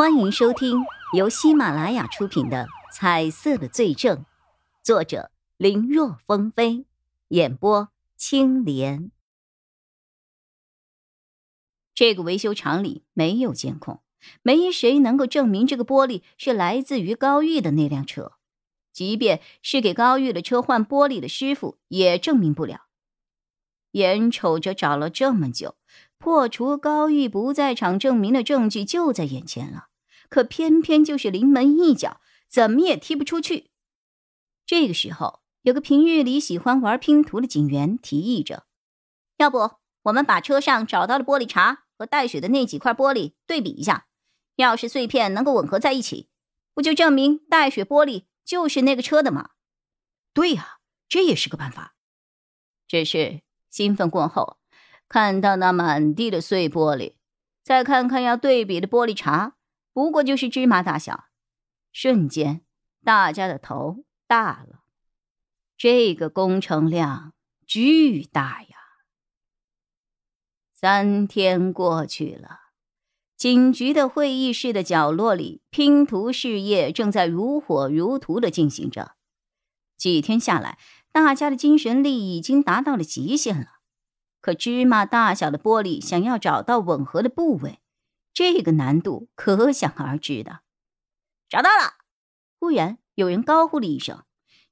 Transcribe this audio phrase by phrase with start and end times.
[0.00, 4.16] 欢迎收听由喜马拉雅出品的《彩色的罪证》，
[4.82, 6.86] 作者林若风飞，
[7.28, 9.10] 演播青莲。
[11.94, 14.00] 这个维修厂里没有监控，
[14.40, 18.32] 没谁能够证明这个玻璃是来自于高玉的那辆车。
[18.94, 22.86] 即便是给高玉的车换玻璃的师傅，也证明不了。
[23.90, 25.76] 眼瞅着找了这么久，
[26.16, 29.88] 破除高玉不在场证明的证据就在眼前了，
[30.30, 33.70] 可偏偏就是临门一脚，怎么也踢不出去。
[34.64, 38.64] 这个时候，有个平日里喜欢玩拼图的警员提议着
[39.36, 39.72] ：“要不
[40.04, 44.06] 我们把车上找到的玻璃碴和带血的那几块玻璃对比一下，
[44.56, 46.30] 要是碎片能够吻合在一起，
[46.72, 49.50] 不就证明带血玻璃？”就是那个车的吗，
[50.32, 51.94] 对呀，这也是个办法。
[52.88, 54.58] 只是兴奋过后，
[55.08, 57.14] 看到那满地的碎玻璃，
[57.62, 59.52] 再看看要对比的玻璃碴，
[59.92, 61.24] 不过就是芝麻大小，
[61.92, 62.62] 瞬间
[63.04, 64.80] 大家的头大了。
[65.76, 67.32] 这个工程量
[67.66, 68.68] 巨大呀！
[70.74, 72.60] 三天过去了。
[73.36, 79.16] 警局的会议室的角落里，拼图事业正在如火如荼的进行着。
[79.96, 80.78] 几天下来，
[81.10, 83.80] 大家的精神力已经达到了极限了。
[84.42, 87.80] 可芝麻大小的玻璃，想要找到吻合的部位，
[88.40, 90.60] 这个难度可想而知的。
[91.46, 91.98] 找到了！
[92.58, 94.24] 忽然有人高呼了一声，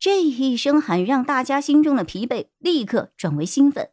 [0.00, 3.92] 这一声喊让大家心中的疲惫立刻转为兴奋。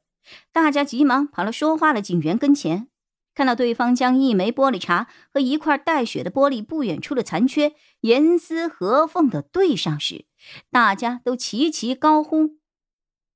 [0.52, 2.88] 大家急忙跑到说话的警员跟前。
[3.36, 10.26] 看到对方将一枚玻璃碴和一块带血的玻璃不远处的残缺严丝合缝的对上时，
[10.72, 12.58] 大家都齐齐高呼：“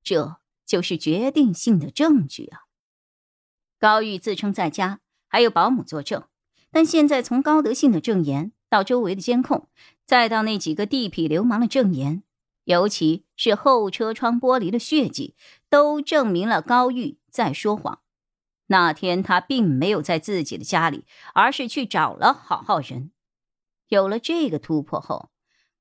[0.04, 2.61] 这就是决定性的证据啊！”
[3.80, 5.00] 高玉自称在家，
[5.34, 6.26] 还有保姆作证，
[6.70, 9.67] 但现在从高德信的证言到周围的监控，
[10.06, 12.22] 再到那几个地痞流氓的证言，
[12.66, 15.36] 尤其是后车窗玻璃的血迹，
[15.72, 18.02] 都证明了高玉在说谎。
[18.67, 23.10] 那天他并没有在自己的家里，而是去找了郝浩仁。
[23.88, 25.32] 有了这个突破后，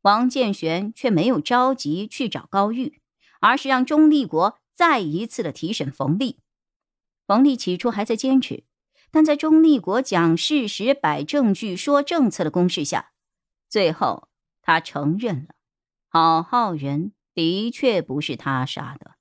[0.00, 3.02] 王建玄却没有着急去找高玉，
[3.40, 6.38] 而是让钟立国再一次的提审冯丽。
[7.26, 8.64] 冯丽起初还在坚持，
[9.12, 13.12] 但在钟立国讲事实、摆证据、说政策的攻势下，
[13.68, 14.28] 最后
[14.62, 15.54] 他承认了，
[16.08, 19.12] 郝浩仁的确不是他杀的。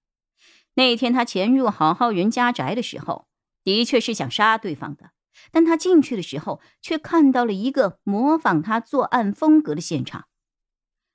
[0.74, 3.28] 那天他潜入郝浩仁家宅的时候。
[3.64, 5.12] 的确是想杀对方的，
[5.52, 10.26] 但他进去的时候却看到了一个模仿他作案风格的现场。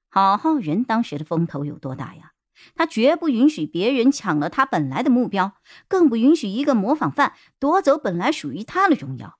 [0.08, 2.34] 郝浩仁当时的风头有多大呀？
[2.74, 5.56] 他绝不允许别人抢了他本来的目标，
[5.88, 9.38] 更不允许一个模仿犯夺走本来属于他的荣耀。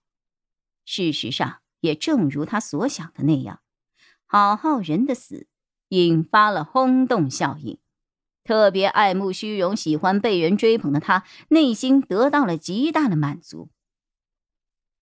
[0.84, 3.60] 事实上，也正如他所想的那样，
[4.26, 5.46] 郝浩仁的死
[5.88, 7.78] 引发了轰动效应。
[8.44, 13.70] 特别爱慕虚荣、喜欢被人追捧的他，内心得到了极大的满足。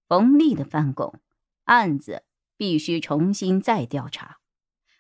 [0.09, 1.21] 冯丽的翻供
[1.65, 2.23] 案子
[2.57, 4.39] 必须重新再调查。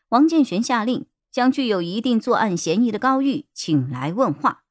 [0.08, 4.62] 王建玄下令将具有一定作案嫌疑的高玉请来问话，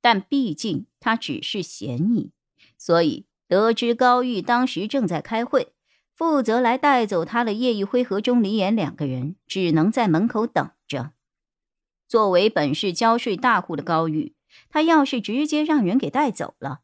[0.00, 2.30] 但毕竟他只是嫌疑，
[2.78, 5.74] 所以得知高玉当时正在开会，
[6.14, 11.10] 负责来带走他的叶一辉和钟离言两个人只能在门口等着。
[12.06, 14.36] 作为本市交税大户的高玉，
[14.68, 16.82] 他要是直接让人给带走了，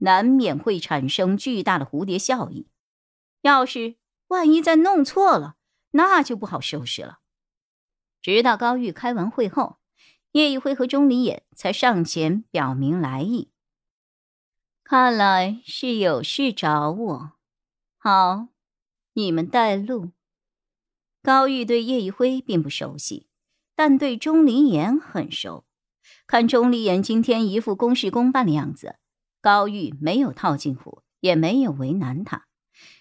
[0.00, 2.66] 难免会产生巨大的蝴蝶效应。
[3.42, 3.94] 要是
[4.26, 5.54] 万一再弄错了，
[5.92, 7.20] 那就不好收拾了。
[8.22, 9.76] 直到高玉开完会后，
[10.30, 13.50] 叶一辉和钟离眼才上前表明来意。
[14.84, 17.32] 看来是有事找我。
[17.98, 18.48] 好，
[19.14, 20.12] 你们带路。
[21.22, 23.26] 高玉对叶一辉并不熟悉。
[23.74, 25.64] 但对钟离言很熟，
[26.26, 28.96] 看钟离言今天一副公事公办的样子，
[29.40, 32.46] 高玉没有套近乎，也没有为难他，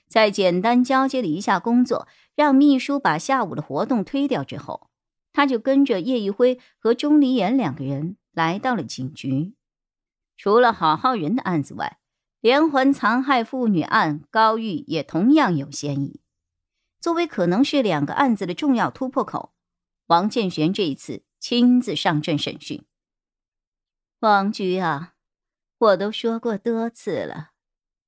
[0.07, 4.89] 在简单交接了一下工作，让秘书把下午的活动推掉之后，
[5.33, 9.53] 他就跟着叶一辉和钟离言两个人来到了警局。
[10.37, 11.99] 除了郝浩仁的案子外，
[12.39, 16.21] 连环残害妇女案，高玉也同样有嫌疑。
[16.99, 19.53] 作为可能是两个案子的重要突破口。
[20.07, 22.83] 王建玄这一次亲自上阵审讯。
[24.19, 25.13] 王局啊，
[25.77, 27.51] 我都说过多次了，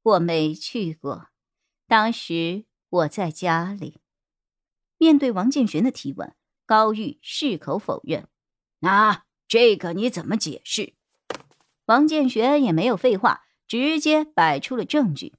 [0.01, 1.29] 我没去过，
[1.87, 4.01] 当时我在家里。
[4.97, 8.27] 面对王建玄的提问，高玉矢口否认。
[8.79, 10.93] 那这个你怎么解释？
[11.85, 15.33] 王建玄也没有废话，直接摆出了证据，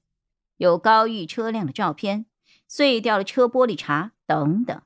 [0.57, 2.27] 有高玉车辆的照片，
[2.69, 4.83] 碎掉了车玻璃碴等等。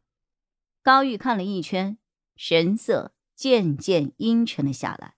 [0.82, 1.98] 高玉看了一圈，
[2.36, 5.14] 神色渐渐阴沉了下来，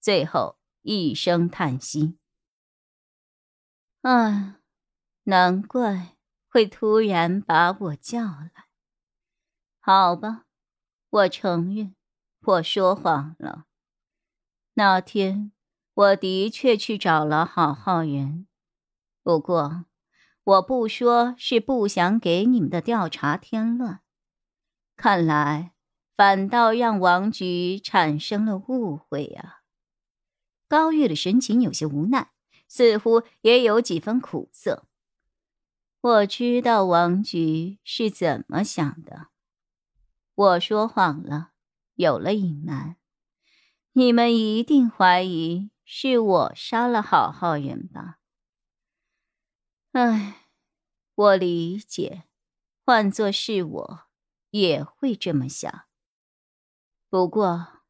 [0.00, 2.18] 最后一声叹息
[4.02, 4.58] ：“啊，
[5.24, 6.16] 难怪
[6.48, 8.52] 会突然把我叫来。
[9.80, 10.44] 好吧，
[11.10, 11.94] 我承认，
[12.42, 13.64] 我说谎了。
[14.74, 15.52] 那天
[15.94, 18.46] 我的确去找了郝浩然，
[19.22, 19.86] 不过
[20.44, 24.00] 我不说是不想给你们的调查添乱。”
[24.96, 25.72] 看来
[26.16, 29.62] 反倒让王局产生了误会呀。
[30.68, 32.32] 高玉的神情有些无奈，
[32.68, 34.84] 似乎也有几分苦涩。
[36.00, 39.28] 我知道王局是怎么想的。
[40.38, 41.50] 我说谎了，
[41.96, 42.94] 有了隐瞒，
[43.90, 48.20] 你们一定怀疑是我杀了好好人吧？
[49.90, 50.46] 唉，
[51.16, 52.22] 我理解，
[52.84, 54.00] 换做是我。
[54.50, 55.86] 也会这么想。
[57.10, 57.82] 不过，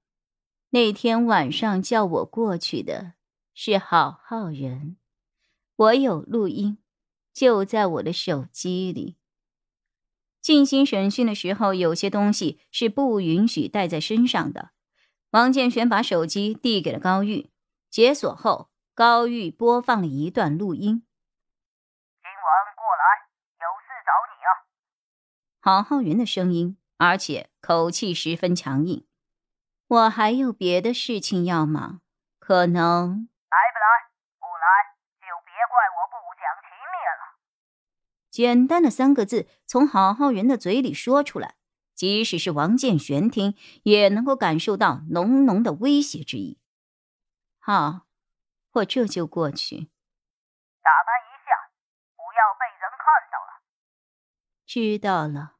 [0.70, 3.12] 那天晚上叫我过去的
[3.52, 4.96] 是郝浩仁，
[5.76, 6.78] 我有录音，
[7.32, 9.17] 就在我的手机里。
[10.48, 14.70] 进行审讯的时候，有些东西是不允许带在身上的。
[15.32, 17.50] 王建玄把手机递给了高玉，
[17.90, 21.02] 解锁后，高玉播放了一段录音。
[22.22, 23.28] 今晚过来，
[23.60, 24.48] 有事找你啊
[25.60, 29.06] 郝浩云的声音，而且口气十分强硬。
[29.86, 32.00] 我还有别的事情要忙，
[32.38, 34.08] 可能来不来？
[34.40, 37.36] 不来就别怪我不讲情面了。
[38.38, 41.56] 简单的三个字从郝浩云的嘴里说出来，
[41.96, 46.56] 即使是王建玄听，也能够感受到浓浓的威胁之意。
[47.58, 48.06] 好，
[48.75, 49.88] 我这就过去。
[50.85, 51.73] 打扮一下，
[52.14, 53.61] 不要被人看到了。
[54.64, 55.56] 知道了。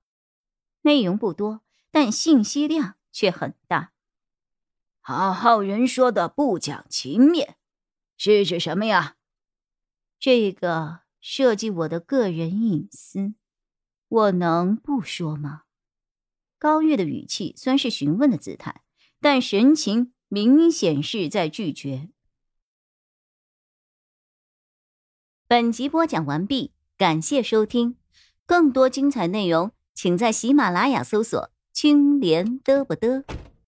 [0.83, 3.91] 内容不多，但信息量却很大。
[5.01, 7.57] 郝浩仁说的“不讲情面”
[8.17, 9.17] 是指什么呀？
[10.21, 13.35] 这个涉及我的个人隐私，
[14.09, 15.63] 我能不说吗？
[16.59, 18.83] 高月的语气虽然是询问的姿态，
[19.21, 22.09] 但神情明显是在拒绝。
[25.47, 27.97] 本集播讲完毕，感谢收听，
[28.45, 29.73] 更多精彩内容。
[29.95, 33.25] 请在喜马拉雅搜索“青莲嘚不嘚”。